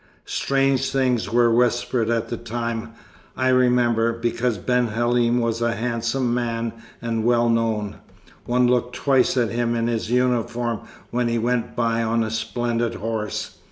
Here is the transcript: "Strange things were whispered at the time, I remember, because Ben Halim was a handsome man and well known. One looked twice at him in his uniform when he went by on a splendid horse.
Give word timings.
"Strange 0.25 0.89
things 0.91 1.31
were 1.31 1.53
whispered 1.53 2.09
at 2.09 2.29
the 2.29 2.35
time, 2.35 2.89
I 3.37 3.49
remember, 3.49 4.13
because 4.13 4.57
Ben 4.57 4.87
Halim 4.87 5.39
was 5.39 5.61
a 5.61 5.75
handsome 5.75 6.33
man 6.33 6.73
and 7.03 7.23
well 7.23 7.49
known. 7.49 7.97
One 8.45 8.65
looked 8.67 8.95
twice 8.95 9.37
at 9.37 9.51
him 9.51 9.75
in 9.75 9.85
his 9.85 10.09
uniform 10.09 10.79
when 11.11 11.27
he 11.27 11.37
went 11.37 11.75
by 11.75 12.01
on 12.01 12.23
a 12.23 12.31
splendid 12.31 12.95
horse. 12.95 13.59